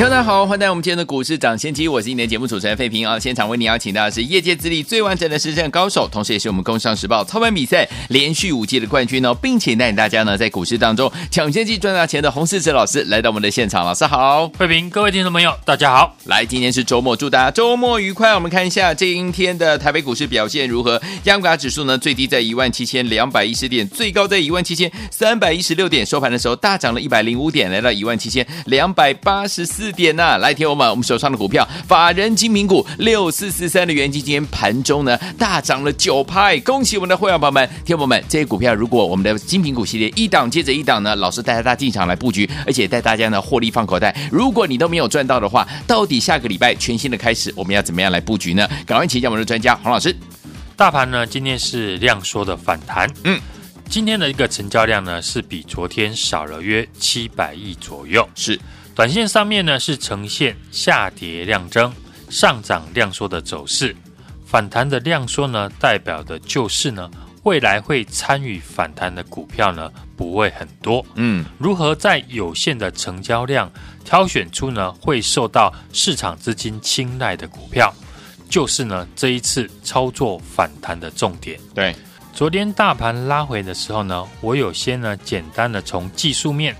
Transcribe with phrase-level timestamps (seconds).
[0.00, 3.18] 大家好，欢迎来到我们今天的股市涨先机，我是今天节目主持人费平啊。
[3.18, 16.16] 现场为你邀请到的是业界资历最完整的实战高手，同时也是我们工商时报操盘比赛连续五届的冠军哦，并且带领大家呢在股市当中抢先机赚大钱的洪世哲老师来到我们的现场，老师好，费平，各位听众朋友大家好。
[16.24, 18.34] 来，今天是周末，祝大家周末愉快。
[18.34, 20.98] 我们看一下今天的台北股市表现如何？
[21.22, 30.36] 加权指数呢最低在一万七千两百一十点，最高在一万七千三百一十六点，收盘的时候大涨了一百零五点，来到一万七千两百八十四点呐、啊。
[30.38, 44.14] 来，听我们，我们手上的股票，法人精品股六四四三的元晶，今天盘中呢大涨了九派，恭喜我们的会员朋友们，听友们，这些股票如果我们的精品股系列一档接着一档呢，老师带大家进场来布局，而且带大家呢获利放口袋。
[44.30, 48.68] 如果你都没有赚到的话，到底下个礼拜全新的开始，我们要怎么样来布局呢？
[48.86, 50.14] 赶快请教我们的专家黄老师。
[50.76, 53.38] 大盘呢今天是量缩的反弹，嗯，
[53.88, 58.58] 今天的一个成交量呢是比昨天少了约七百亿左右，是。
[58.94, 61.90] 短线上面呢是呈现下跌量增、
[62.28, 63.96] 上涨量缩的走势，
[64.44, 67.10] 反弹的量缩呢代表的就是呢
[67.44, 71.04] 未来会参与反弹的股票呢不会很多。
[71.14, 73.72] 嗯，如何在有限的成交量
[74.04, 77.94] 挑选出呢会受到市场资金青睐的股票，
[78.50, 81.58] 就是呢这一次操作反弹的重点。
[81.74, 81.96] 对，
[82.34, 86.76] 昨天大盘拉回的时候呢，我有先呢简单的从技术面。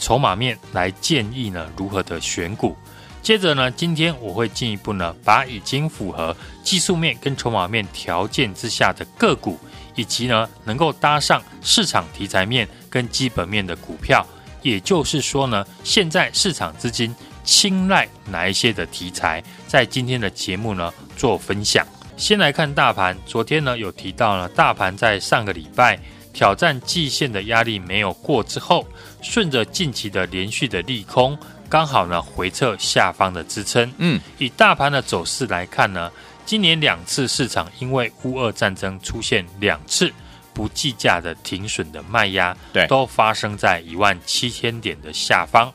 [0.00, 2.74] 筹码面来建议呢，如何的选股？
[3.22, 6.34] 接着呢，今天我会进一步呢，把已经符合
[6.64, 9.58] 技术面跟筹码面条件之下的个股，
[9.94, 14.26] 以及呢能够搭上市场题材面跟基本面的股票，
[14.62, 17.14] 也就是说呢，现在市场资金
[17.44, 21.86] 青睐哪一些的题材，在今天的节目呢做分享。
[22.16, 26.00] 先来看大盘，昨天呢有提到呢，大盘在上个礼拜。
[26.32, 28.86] 挑战季线的压力没有过之后，
[29.20, 31.36] 顺着近期的连续的利空，
[31.68, 33.92] 刚好呢回撤下方的支撑。
[33.98, 36.10] 嗯，以大盘的走势来看呢，
[36.46, 40.12] 今年两次市场因为乌俄战争出现两次
[40.54, 45.72] 不计价的停损的卖压，对，都发生在一万七千点的下方。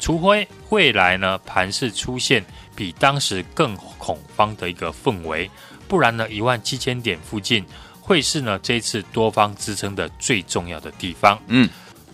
[0.00, 2.44] 除非未来呢盘势出现
[2.76, 5.50] 比当时更恐慌的一个氛围，
[5.88, 7.64] 不然呢一万七千点附近。
[8.08, 11.38] 会是呢这一次多方支撑的最重要的地方。
[11.48, 11.68] 嗯，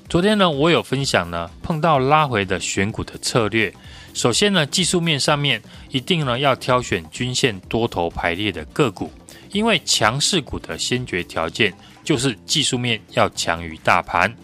[0.09, 3.73] 昨天呢我有分享呢碰到拉回的选股的策略。
[4.13, 9.09] 首先呢技术面上面一定呢要挑选均线多头排列的个股，
[9.53, 11.73] 因为强势股的先决条件
[12.03, 14.35] 就是技术面要强于大盘。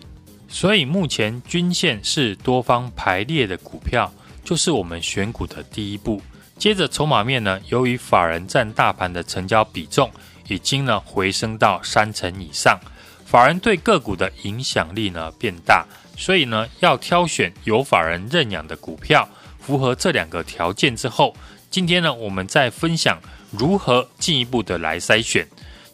[0.46, 4.12] 所以目前均线是多方排列的股票，
[4.44, 6.22] 就是我们选股的第一步。
[6.56, 10.08] 接着筹码面呢，由于法人占大盘的成交比重。
[10.50, 12.76] 已经呢回升到三成以上，
[13.24, 19.28] 法人对个股的影响力呢变大，所以呢要挑选有法人认养的股票，
[19.60, 21.36] 符合这两个条件之后，
[21.70, 23.16] 今天呢我们再分享
[23.52, 25.46] 如何进一步的来筛选。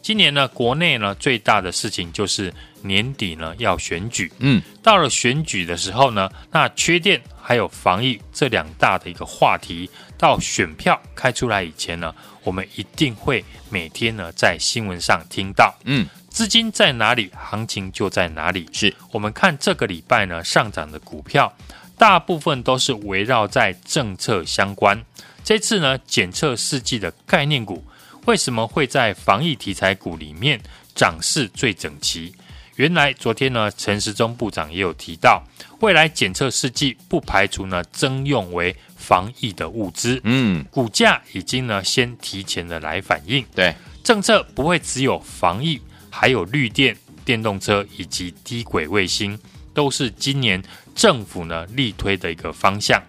[0.07, 12.15] 今年呢国内呢最大的事情就是年底呢要选举，嗯，到了选举的时候呢，那缺电还有防疫这两大的一个话题，到选票开出来以前呢。
[12.45, 18.69] 我们一定会每天呢在新闻上听到，嗯，资金在哪里，行情就在哪里。
[18.73, 21.53] 是我们看这个礼拜呢上涨的股票，
[21.99, 25.05] 大部分都是围绕在政策相关。
[25.43, 27.83] 这次呢检测试剂的概念股，
[28.27, 30.61] 为什么会在防疫题材股里面
[30.95, 32.33] 涨势最整齐？
[32.77, 35.43] 原来昨天呢陈时中部长也有提到，
[35.81, 38.77] 未来检测试剂不排除呢征用为。
[38.97, 43.45] 防疫的物资，嗯，股价已经呢先提前的来反应。
[43.55, 43.73] 对，
[44.03, 45.81] 政策不会只有防疫，
[46.11, 49.39] 还有绿电、电动车以及低轨卫星，
[49.73, 50.61] 都是今年
[50.93, 53.01] 政府呢力推的一个方向。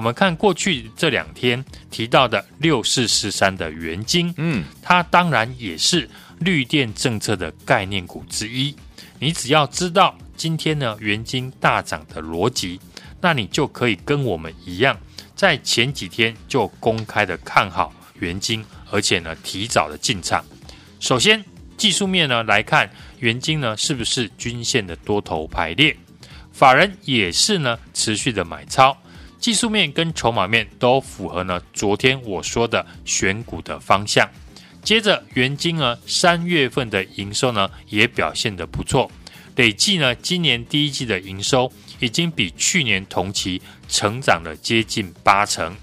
[0.00, 6.08] 我们看过去这两天提到的六四四三的元金，嗯，它当然也是
[6.38, 8.74] 绿电政策的概念股之一。
[9.18, 12.80] 你只要知道今天呢元金大涨的逻辑，
[13.20, 14.98] 那你就可以跟我们一样。
[15.36, 20.42] 在前几天就公开的看好元金，而且呢提早的进场。
[20.98, 21.44] 首先
[21.76, 25.94] 技术面呢来看，元金呢是不是均线的多头排列？
[26.52, 28.96] 法人也是呢持续的买超，
[29.40, 34.28] 技术面跟筹码面都符合呢昨天我说的选股的方向。
[34.82, 39.10] 接着，元金呢三月份的营收呢也表现得不错，
[39.56, 45.74] 累计呢今年第一季的营收已经比去年同期成长了接近八成，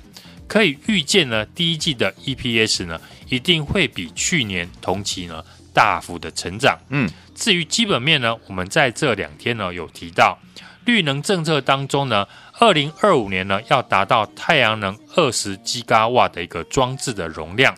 [0.47, 5.43] 可以预见呢第一季的 EPS 呢一定会比去年同期呢
[5.73, 6.77] 大幅的成长。
[6.89, 10.39] 嗯，至于基本面呢，我们在这两天呢有提到，
[10.85, 12.27] 绿能政策当中呢，
[12.59, 17.75] 二零二五年呢要达到太阳能二十吉瓦的一个装置的容量。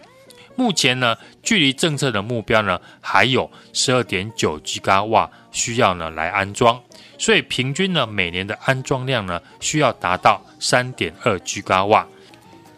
[0.56, 6.82] 目前呢，距离政策的目标呢还有十二点九吉瓦需要呢来安装，
[7.18, 12.08] 所以平均呢每年的安装量呢需要达到三点二吉瓦。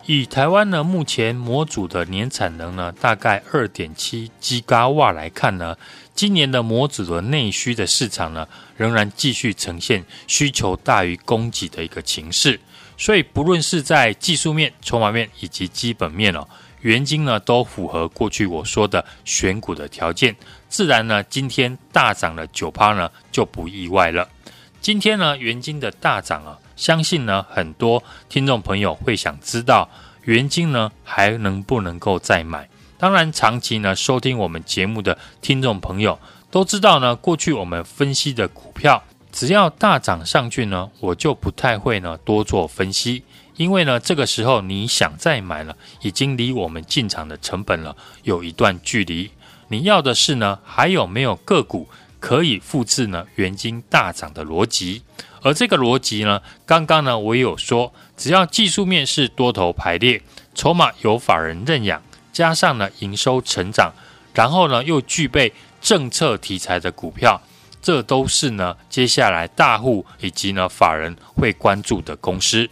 [0.07, 5.77] 以台湾呢目前模组的年产能呢大概二点七吉瓦来看呢，
[6.13, 8.47] 今年的模组的内需的市场呢
[8.77, 12.59] 仍然继续呈现需求大于供给的一个情势，
[12.97, 16.47] 所以不论是在技术面、筹码面以及基本面哦。
[16.81, 20.35] 元晶呢都符合过去我说的选股的条件，
[20.67, 24.27] 自然呢今天大涨了九趴呢就不意外了。
[24.79, 29.87] 今天呢元晶的大涨啊，相信呢很多听众朋友会想知道
[30.23, 32.67] 元晶呢还能不能够再买？
[33.01, 36.19] 当然长期呢收听我们节目的听众朋友
[36.51, 39.01] 都知道呢，过去我们分析的股票
[39.31, 43.23] 只要大涨上去呢，我就不太会呢多做分析。
[43.55, 49.31] 因为呢，这个时候你想再买了，已经离我们进场的成本了有一段距离。
[49.69, 51.89] 你要的是呢，还有没有个股
[52.19, 53.25] 可以复制呢？
[53.33, 55.01] 元金大涨的逻辑，
[55.41, 60.21] 而这个逻辑呢，刚刚呢我也有说，只要技术面是多头排列，
[60.53, 61.99] 筹码有法人认养，
[62.31, 63.91] 加上呢营收成长，
[64.33, 65.51] 然后呢又具备
[65.81, 67.41] 政策题材的股票，
[67.81, 72.69] 这都是呢接下来大户以及呢法人会关注的公司。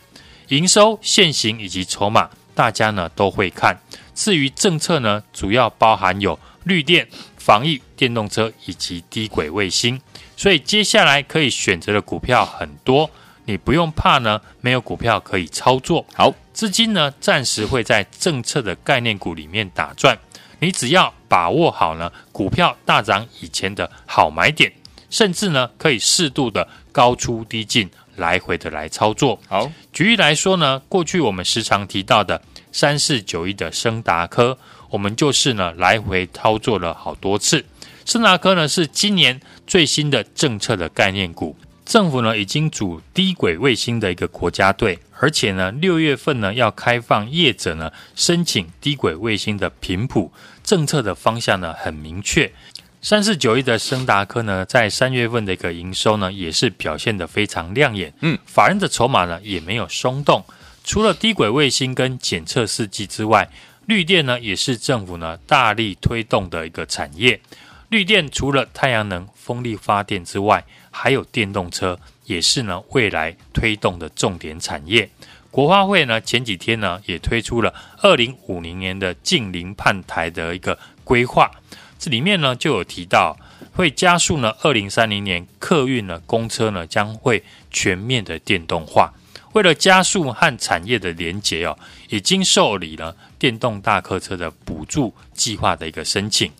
[0.49, 3.77] 营收、现行以及筹码，大家呢都会看。
[4.15, 7.07] 至于政策呢，主要包含有绿电、
[7.37, 10.01] 防疫、电动车以及低轨卫星。
[10.35, 13.09] 所以接下来可以选择的股票很多，
[13.49, 16.05] 你不用怕呢，没有股票可以操作。
[16.13, 20.15] 好，资金呢暂时会在政策的概念股里面打转，
[20.59, 24.71] 你只要把握好呢，股票大涨以前的好买点，
[25.09, 27.89] 甚至呢可以适度的高出低进。
[28.17, 34.57] 来回的来操作，好，举例来说呢，过去我们时常提到的三四九一的升达科，
[34.89, 37.63] 我们就是呢来回操作了好多次。
[38.03, 41.55] 升达科呢是今年最新的政策的概念股，
[41.89, 50.31] 政府呢已经组低轨卫星的一个国家队，而且呢六月份呢要开放业者呢申请低轨卫星的频谱，
[50.63, 52.53] 政策的方向呢很明确。
[53.01, 58.13] 三四九一的升达科呢，在三月份的一个营收呢，也是表现得非常亮眼。
[58.21, 60.45] 嗯，法人的筹码呢也没有松动。
[60.83, 63.49] 除了低轨卫星跟检测试剂之外，
[63.87, 67.41] 绿电呢也是政府呢大力推动的一个产业。
[67.89, 75.09] 绿电除了太阳能、风力发电之外，还有电动车，也是呢未来推动的重点产业。
[75.51, 81.49] 国发会呢前几天呢也推出了二零五零年的净零判台的一个规划。
[81.97, 83.37] 这里面呢就有提到，
[83.73, 89.13] 会加速呢，二零三零年客运呢公车呢将会全面的电动化。
[89.53, 91.77] 为了加速和产业的连结哦，
[92.09, 96.51] 已经受理了电动大客车的补助计划的一个申请。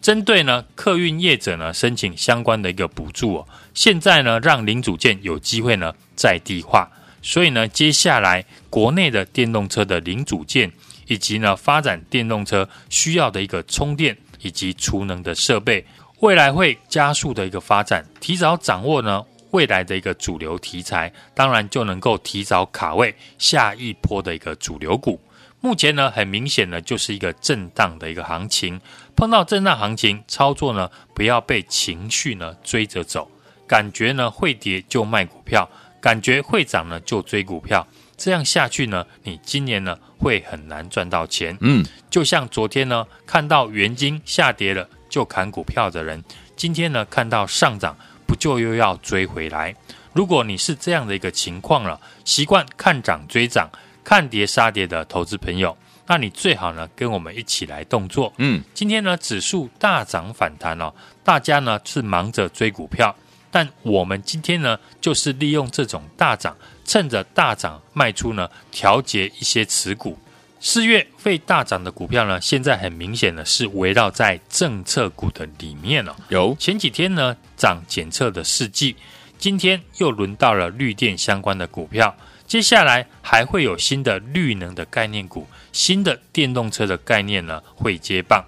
[0.00, 6.90] 针对呢客运业者呢申请相关的一个补助哦，现在呢让零组件有机会呢在地化，
[7.22, 10.72] 所以呢接下来国内的电动车的零组件
[11.06, 14.18] 以及呢发展电动车需要的一个充电。
[14.40, 15.84] 以及储能的设备，
[16.20, 25.20] 未来会加速的一个发展，提早掌握呢未来的一个主流题材，当然就能够提早卡位下一波的一个主流股。
[25.60, 28.80] 目前呢，很明显呢就是一个震荡的一个行情，
[29.16, 33.28] 碰到震荡行情操作呢，不要被情绪呢追着走，
[33.68, 35.68] 感觉呢会跌就卖股票，
[36.00, 37.86] 感觉会涨呢就追股票。
[38.16, 41.56] 这样下去呢，你今年呢会很难赚到钱。
[41.60, 46.24] 嗯，就像昨天呢看到元金下跌了就砍股票的人，
[46.56, 47.96] 今天呢看到上涨
[48.26, 49.72] 不就又要追回来？
[50.14, 53.70] 如果你是这样的一个情况了，习惯看涨追涨、
[54.02, 55.76] 看跌杀跌的投资朋友，
[56.08, 58.32] 那你最好呢跟我们一起来动作。
[58.38, 63.14] 嗯，今天呢指数大涨反弹哦，大家呢是忙着追股票。
[63.50, 70.18] 但我们今天呢，就是利用这种大涨，趁着大涨卖出呢，调节一些持股。
[70.60, 76.16] 四月会大涨的股票呢，现在很明显的是围绕在政策股的里面了。
[76.30, 78.96] 有前几天呢涨检测的试剂，
[79.38, 88.44] 今天又轮到了绿电相关的股票，接下来还会有新的绿能的概念股，新的电动车的概念呢会接棒。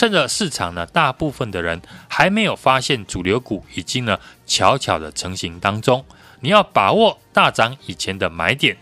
[0.00, 6.06] 趁着市场呢大部分的人还没有发现主流股已经呢悄悄的成型当中，
[6.40, 8.78] 你要把握大涨以前的买点。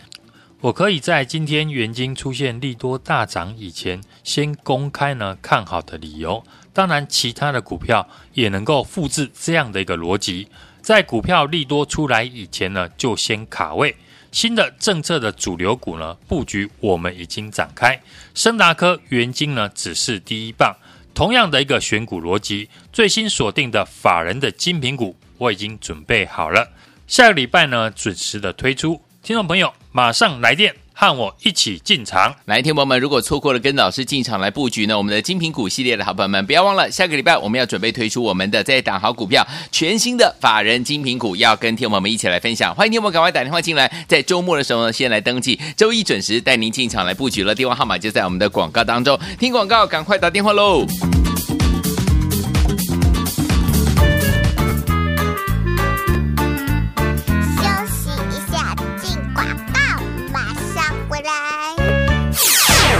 [0.61, 6.45] 我可以在今天元晶出现利多大涨以前，先公开呢看好的理由。
[6.73, 10.47] 当然，其他的股票也能够复制这样的一个逻辑，
[10.81, 13.97] 在股票利多出来以前呢，就先卡位。
[14.31, 18.01] 新的政策的主流股呢，布局我们已经展开。
[18.35, 20.77] 升达科、元晶呢，只是第一棒。
[21.19, 26.71] 同样的一个选股逻辑，最新锁定的法人的精品股，我已经准备好了。
[27.09, 29.03] 下个礼拜呢，准时的推出。
[29.21, 30.73] 听众朋友，马上来电。
[31.01, 42.75] 和我一起进场，来，听友们，如果错过了跟老师进场来布局呢，我们的精品股系列的好朋友们，不要忘了，下个礼拜我们要准备推出我们的这档好股票，全新的法人精品股，要跟听友们一起来分享。
[42.75, 47.55] 欢迎听友们赶快打电话进来，在周末的时候呢，先来登记，周一准时带您进场来布局了。
[47.55, 50.85] 电话号码就在我们的广告当中，听广告赶快打电话喽。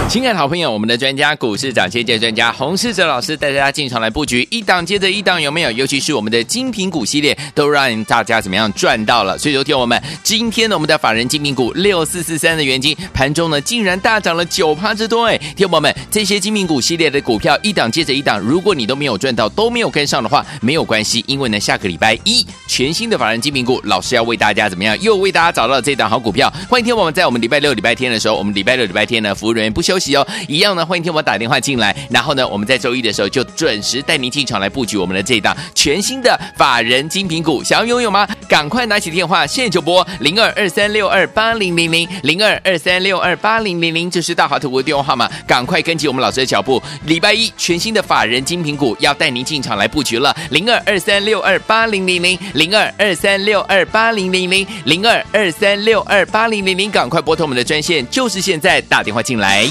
[0.09, 5.71] 亲爱的好朋友，我们的专家股市涨跌跌专家洪世哲老师带大家进场来布局，一档接着一档，有没有？
[5.73, 9.37] 尤其是我们的精品股系列，都让大家怎么样赚到了？
[9.37, 15.27] 所以，昨天我们今天呢，我们的法人精品股六四四三的元金盘中呢，竟然大涨了九趴之多！
[15.27, 24.99] 哎，听友们，这些精品股系列的股票一档接着一档，如果你都没有赚到，都没有跟上的话，没有关系，因为呢，下个礼拜一全新的法人精品股，老师要为大家怎么样？
[25.01, 26.51] 又为大家找到了这档好股票。
[26.67, 29.98] 欢迎听友们在我们礼拜六、礼拜天的时候，我们礼拜六、礼拜天呢，服务人员不休。
[30.15, 38.27] 哦，一样呢，欢迎听我打电话进来，然后呢，我们在周一的时候就准时带您进场来布局我们的这一档全新的法人精品股，想要拥有吗？
[38.47, 59.67] 赶快拿起电话，现在就拨零二二三六二八零零零零二二三六二八零零零，这是大华投顾的电话号码，赶快跟紧我们老师的脚步，礼拜一全新的法人精品股要带您进场来布局了，零二二三六二八零零零零二二三六二八零零零零二二三六二八零零零，赶快拨通我们的专线，就是现在打电话进来。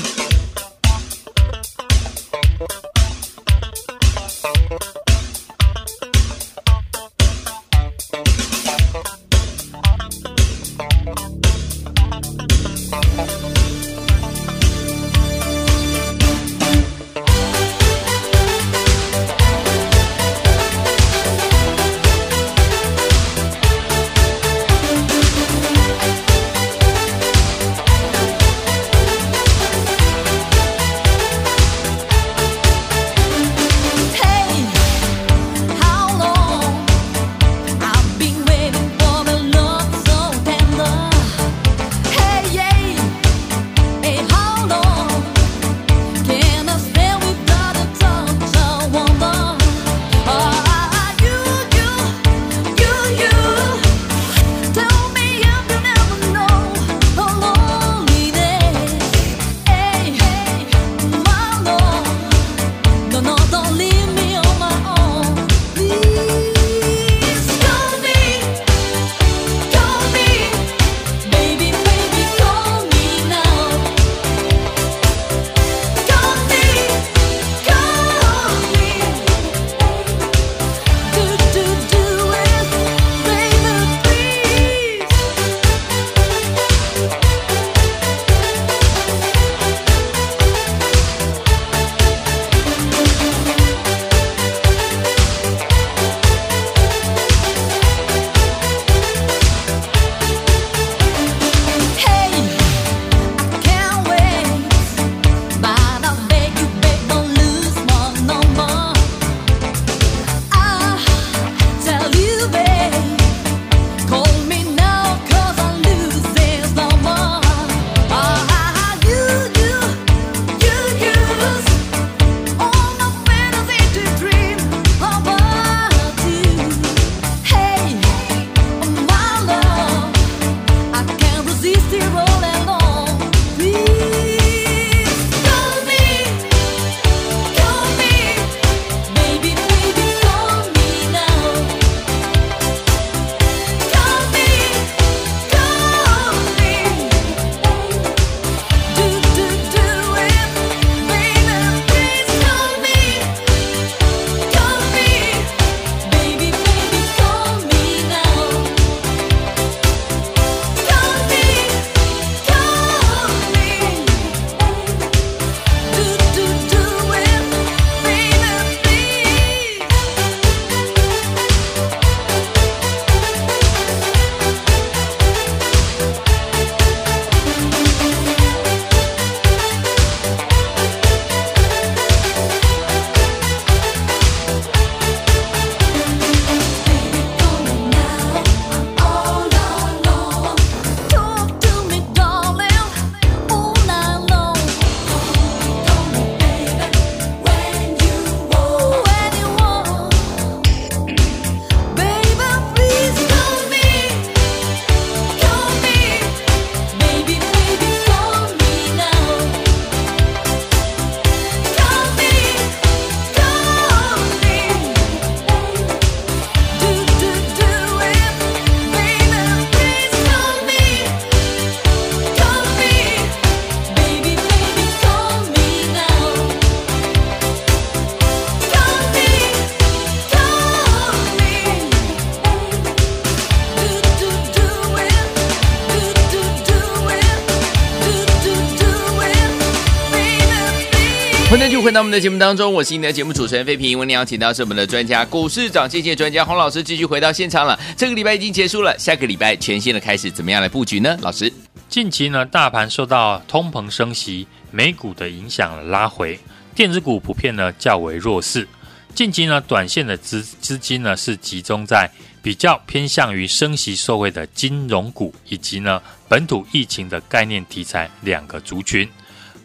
[241.99, 243.99] 到我们的节目当中，我是你的节目主持人费平。
[243.99, 247.77] 我们邀请到是我们的专家，股市涨跌专家洪老师，继续回到现场了。
[247.97, 251.19] 这个礼拜已经结束了，下个礼拜全新的开始，怎么样来布局呢？
[251.21, 251.53] 老师，
[251.89, 256.39] 近期呢，大盘受到通膨升息、美股的影响拉回，
[256.73, 258.69] 电子股普遍呢较为弱势。
[259.17, 262.09] 近期呢，短线的资资金呢是集中在
[262.41, 269.09] 比较偏向于升息受惠的金融股，以及呢本土疫情的概念题材两个族群。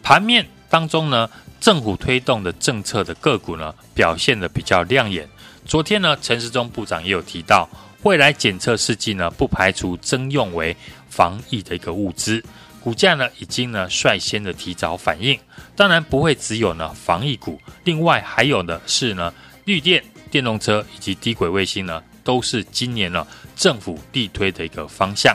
[0.02, 1.30] 盘面当中呢，
[1.64, 5.26] 政府推动的政策的个股呢，表现得比较亮眼。
[5.64, 7.66] 昨天呢，陈时中部长也有提到，
[8.02, 10.76] 未来检测试剂呢，不排除征用为
[11.08, 12.44] 防疫的一个物资。
[12.82, 15.40] 股价呢，已经呢率先的提早反应。
[15.74, 19.32] 当然不会只有呢防疫股，另外还有的是呢
[19.64, 25.34] 绿电、电动车以及低轨卫星呢，都是今年呢政府力推的一个方向。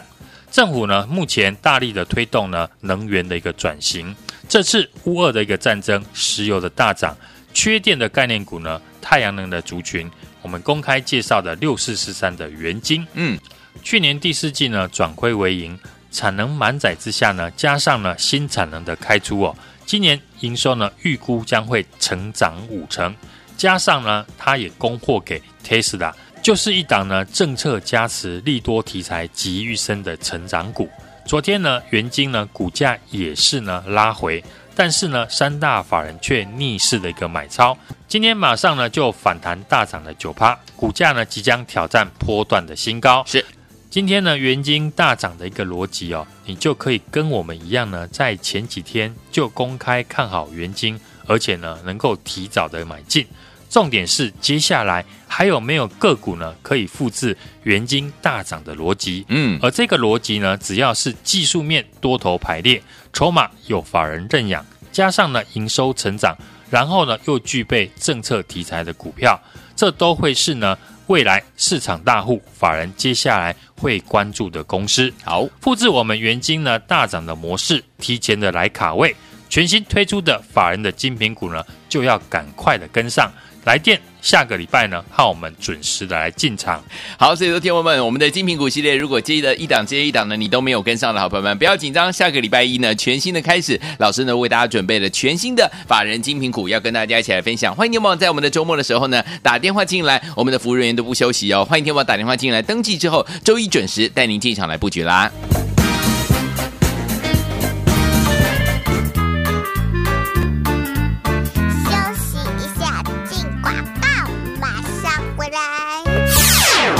[0.51, 4.15] 政府呢目前大力的推动呢能源的一个转型。
[4.49, 7.15] 这次乌俄的一个战争，石油的大涨，
[7.53, 10.09] 缺电的概念股呢，太阳能的族群，
[10.41, 13.39] 我们公开介绍的六四四三的元晶，嗯，
[13.83, 15.77] 去年第四季呢转亏为盈，
[16.11, 23.15] 产能满载之下呢，加上呢新产能的开出哦，今年营收呢预估将会成长五成，
[23.55, 30.89] 加上呢它也供货给 Tesla，就是一档呢政策加持利多题材集于一身的成长股。
[31.29, 43.23] 昨天呢，元金呢股价也是呢拉回，但是呢三大法人却逆势的一个买超，今天马上呢就反弹大涨了九趴，股价呢即将挑战波段的新高。
[43.27, 43.45] 是，
[43.91, 53.27] 今天呢元金大涨的一个逻辑哦，你就可以跟我们一样呢，在前几天就公开看好元金，而且呢能够提早的买进。
[53.69, 56.55] 重点是接下来还有没有个股呢？
[56.63, 59.23] 可以复制元金大涨的逻辑？
[59.29, 62.81] 嗯，而这个逻辑呢，只要是技术面多头排列，
[63.13, 66.35] 筹码有法人认养，加上呢营收成长，
[66.71, 69.39] 然后呢又具备政策题材的股票，
[69.75, 75.13] 这都会是呢未来市场大户法人接下来会关注的公司。
[75.23, 79.15] 好，复制我们元金呢大涨的模式，提前的来卡位，
[79.47, 83.31] 全新推出的法人的精品股呢，就要赶快的跟上。
[83.65, 86.83] 来电，下个礼拜呢，和我们准时的来进场。
[87.17, 92.11] 好，所以说，听友们，我们的精品股系列，如果接的一档接一档呢，你都没有跟上的好朋友们，不要紧张。
[92.11, 97.75] 下个礼拜一呢，全新的开始，老师呢为大家准备了全新的法人精品股，要跟大家一起来分享。
[97.75, 101.63] 欢迎听友们在我们的周末的时候呢，打电话进来，我们的服务人员都不休息哦。
[101.65, 105.31] 欢迎听友们打电话进来登记之后，周一准时带您进场来布局啦。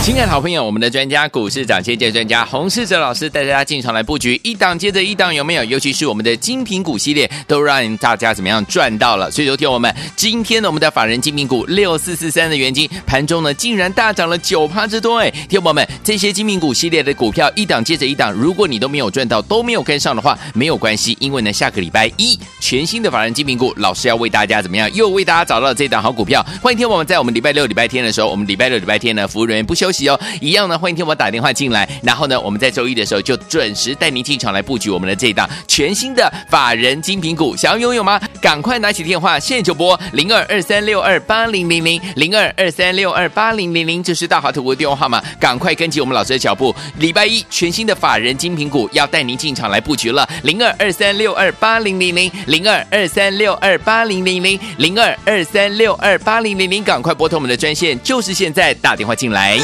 [0.10, 5.64] 亲爱的好朋友，我们的专家股市涨跌跌专家洪世哲老师带大家进场来布局，一档接着一档，有没有？
[5.66, 9.30] 尤其是我们的精品股系列，都让大家怎么样赚到了？
[9.30, 15.30] 所以，昨天我们今天呢，我们的法人精品股六四四三的元金盘中呢，竟然大涨了九趴之多哎！
[15.48, 24.92] 听友们，这些精品股系列的股票一档接着一档，如果你都没有赚到，都没有跟上的话，没有关系，因为呢，下个礼拜一全新的法人精品股，老师要为大家怎么样？
[24.96, 26.44] 又为大家找到了这档好股票。
[26.64, 29.99] 欢迎听友们在我们礼拜六、礼拜天的时候，我们礼拜六、礼拜天呢，服务人员不休息。
[30.08, 38.20] 哦一样呢，欢迎听我打电话进来，然后呢，我们在周一的时候就准时带您进场来布局我们的这一档全新的法人精品股，想要拥有吗？
[38.42, 59.58] 赶快拿起电话，现在就拨零二二三六二八零零零零二二三六二八零零零，这是大华投顾的电话号码，赶快跟紧我们老师的脚步，礼拜一全新的法人精品股要带您进场来布局了，零二二三六二八零零零零二二三六二八零零零零二二三六二八零零零，赶快拨通我们的专线，就是现在打电话进来。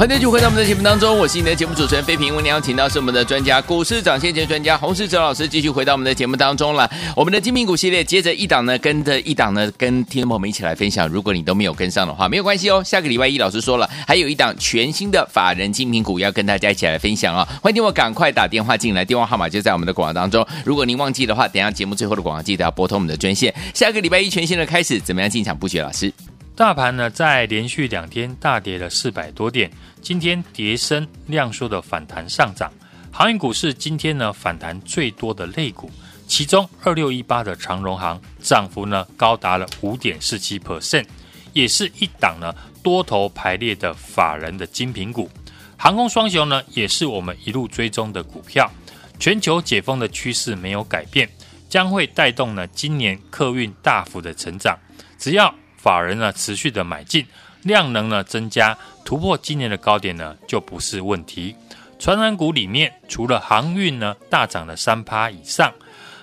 [0.00, 2.34] 欢迎继续回到我们的节目当中，我是你的节目主持人飞平。
[2.34, 6.90] 我们邀请到是我们的专家，股市涨先机专家洪世哲老师，继续回到我们的节目当中了。
[7.14, 11.06] 我们的精品股系列，接着一档呢，跟着一档呢，跟听众朋友们一起来分享。
[11.06, 12.82] 如果你都没有跟上的话，没有关系哦。
[12.82, 17.46] 下个礼拜一，老师说了，还有一档全新的法人精品股要跟大家一起来分享哦。
[17.62, 20.46] 欢迎我赶快打电话进来，电话号码就在我们的广告当中。
[20.64, 23.54] 如果您忘记的话，等下节目最后的广告记得要拨通我们的专线。
[23.74, 25.78] 下个礼拜一全新的开始，怎么样进场布局？
[25.78, 26.10] 老师，
[26.56, 29.70] 大盘呢，在连续两天大跌了四百多点。
[30.00, 32.72] 今天跌升量缩的反弹上涨，
[33.12, 35.90] 航运股是今天呢反弹最多的类股，
[36.26, 41.04] 其中二六一八的长荣航涨幅呢高达了五点四七 percent，
[41.52, 45.30] 也是一档呢多头排列的法人的精品股。
[45.76, 48.70] 航空双雄呢也是我们一路追踪的股票，
[49.18, 51.28] 全球解封的趋势没有改变，
[51.68, 54.78] 将会带动呢今年客运大幅的成长，
[55.18, 57.26] 只要法人呢持续的买进。
[57.62, 61.54] 量能呢增加，突破今年的高点呢就不是问题。
[61.98, 65.72] 传染股里面，除了航运呢大涨了三趴以上，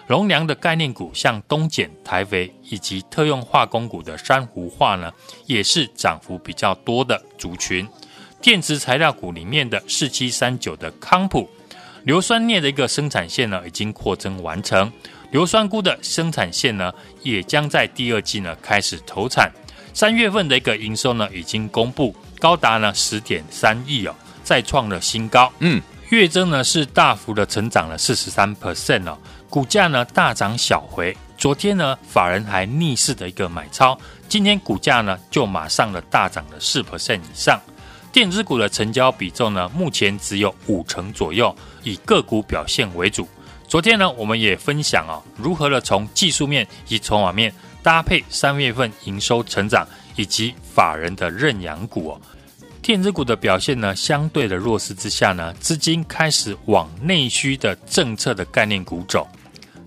[0.08, 5.12] 农粮的概念股像东碱、台肥以及特用化工股的珊瑚化呢，
[5.46, 7.88] 也是涨幅比较多的族群。
[8.42, 11.50] 电池材料股里面的四七三九的康普，
[12.04, 14.92] 硫酸镍的一个生产线呢已经扩增完成，
[15.32, 19.52] 硫酸钴的生产线呢也将在第二季呢开始投产。
[19.98, 25.52] 三月份的一个营收呢，已经公布，高达呢十点三亿哦，再创了新高。
[25.58, 29.18] 嗯，月增呢是大幅的成长了四十三 percent 哦，
[29.50, 31.18] 股价呢大涨小回。
[31.36, 37.60] 昨天呢，法人还逆势的一个买超，今天股价呢就马上了大涨了四 percent 以上。
[38.12, 43.28] 电子股的成交比重呢，目前只有五成左右，以个股表现为主。
[43.68, 47.52] 昨天呢，我们也分享哦，如何的从技术面以及筹码面。
[47.88, 52.22] 搭配三月份营收成长以及法人的认养股哦，
[52.82, 59.26] 电子股的表现呢，相对的弱势之下呢，资金开始往内需的政策的概念股走。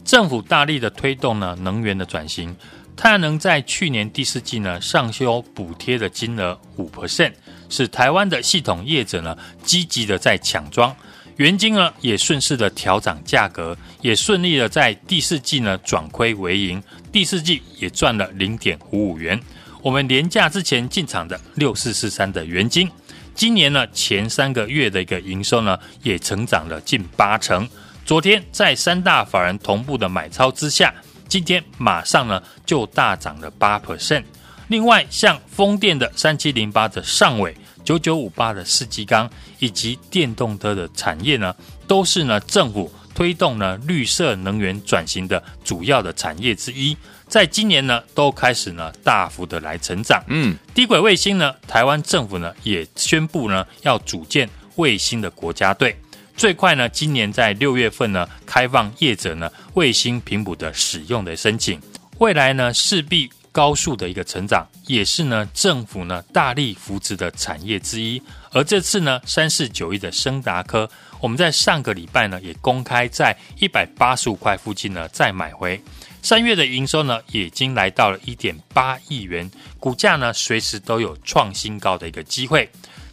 [0.03, 2.57] 政府大力的推动呢，能源的转型，
[2.97, 7.35] 太阳能在去年第四季呢上修补贴的金额五 percent，
[7.69, 10.97] 使台湾的系统业者呢积极的在抢装，
[11.37, 16.83] 原金呢也顺势的调涨价格，也顺利的在第四季呢转亏为盈。
[17.12, 19.40] 第四季也赚了零点五五元。
[19.83, 22.88] 我们连假之前进场的六四四三的元金，
[23.35, 27.68] 今年呢前三个月的一个营收呢也成长了近八成。
[28.05, 30.92] 昨天在三大法人同步的买超之下，
[31.29, 34.23] 今天马上呢就大涨了八 percent。
[34.68, 41.55] 另外像风电的三七零八的上尾，九九五八的四季钢，以及电动车的产业呢，
[41.87, 42.92] 都是呢政府。
[43.14, 46.96] 推动呢绿色能源转型的主要的产业之一，
[47.29, 50.23] 在今年呢都开始呢大幅的来成长。
[50.29, 55.94] 嗯，低轨卫星呢，台湾政府呢也宣布呢要组建卫星的国家队，
[56.37, 61.81] 最快呢今年在六月份呢开放业者呢卫星频谱的使用的申请，
[62.18, 68.23] 未来呢势必高速的一个成长，也是呢政府呢大力扶持的产业之一。
[68.53, 70.88] 而这次呢三四九一的升达科。
[71.20, 75.80] 我们在上个礼拜呢，也公开在一百八十五块附近呢再买回。
[76.22, 82.68] 三月的营收呢，已经来到了一点八亿元，股价呢随时都有创新高的一个机会。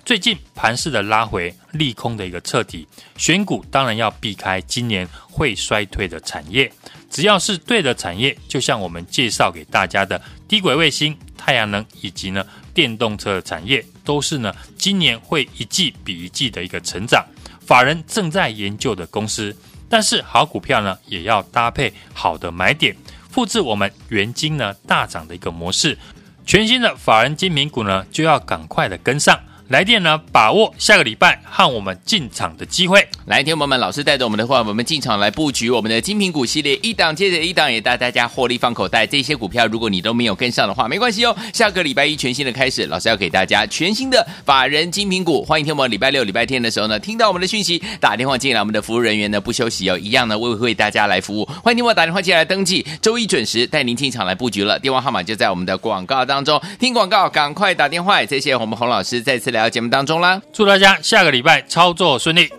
[0.05, 6.71] 最近盘势的拉回，利空的一个彻底，选股当然要避开今年会衰退的产业。
[7.09, 17.25] 只要是对的产业，就像我们介绍给大家的低轨卫星、太阳能以及呢电动车的产业，都是呢今年会一季比一季的一个成长。
[17.67, 19.53] 法人正在研究的公司，
[19.89, 22.95] 但是好股票呢，也要搭配好的买点，
[23.30, 25.97] 复制我们原金呢大涨的一个模式，
[26.45, 29.38] 全新的法人精品股呢，就要赶快的跟上。
[29.69, 33.06] 来电呢，把握下个礼拜和我们进场的机会。
[33.25, 39.06] 来，听友们，老师带着我们的话，我们进场来布局我们的精品股系列，一档接着一档，也带大家获利放口袋。
[39.06, 41.36] 这些股票，如果你都没有跟上的话，没关系哦。
[41.53, 45.43] 下个礼拜一全新的开始，老师要给大家全新的法人精品股。
[45.43, 51.43] 欢迎听我们礼拜六、礼拜天的时候呢，听到我们的讯息，打电话进来，我们的服务人员呢不休息哦，一样呢为为大家来服务。
[51.62, 54.80] 欢迎听我打电话进来登记，周一准时带您进场来布局了。
[54.80, 58.23] 电话号码就在我们的广告当中，听广告赶快打电话。
[58.25, 60.41] 谢谢我们洪老师再次来到节目当中啦。
[60.53, 62.49] 祝大家下个礼拜操作顺利。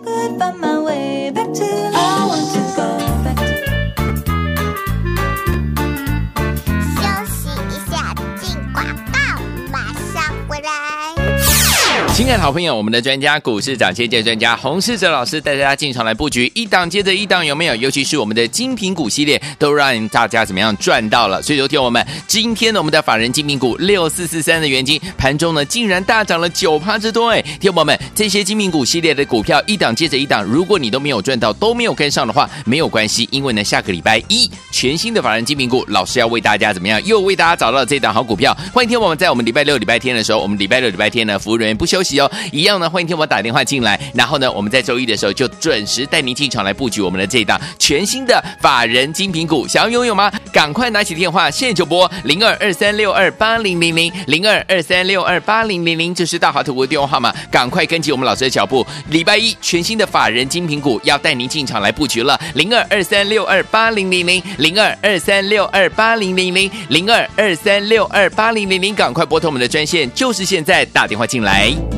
[12.19, 17.77] 亲爱的好朋友，我们的专家股市涨先见专家洪世哲老师带大家进场来布局，一档接着一档，有没有？
[17.77, 21.41] 尤其是我们的精品股系列，都让大家怎么样赚到了？
[21.41, 37.01] 所以，昨天我们今天呢，我们的法人精品股六四四三的元金盘中呢，竟然大涨了九趴之多，哎，听友们，这些精品股系列的股票一档接着一档，如果你都没有赚到，都没有跟上的话，没有关系，因为呢，下个礼拜一全新的法人精品股，老师要为大家怎么样？
[37.07, 38.53] 又为大家找到了这档好股票。
[38.75, 50.33] 欢迎听友们在我们礼拜六、礼拜天的时候，我们礼拜六、礼拜天呢，服务人员不休息哦，一样呢，欢迎听我打电话进来，然后呢，我们在周一的时候就准时带您进场来布局我们的这一档全新的法人精品股，想要拥有吗？
[50.53, 71.98] 赶快拿起电话，现在就拨零二二三六二八零零零零二二三六二八零零零，这是大华投顾的电话号码，赶快跟紧我们老师的脚步，礼拜一全新的法人精品股要带您进场来布局了，零二二三六二八零零零零二二三六二八零零零零二二三六二八零零零，赶快拨通我们的专线，就是现在打电话进来。